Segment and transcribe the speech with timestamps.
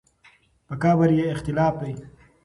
[0.67, 1.93] په قبر یې اختلاف دی.